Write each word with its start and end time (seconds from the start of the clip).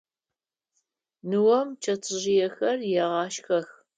Ныом 1.29 1.69
чэтжъыехэр 1.83 2.79
егъашхэх. 3.03 3.67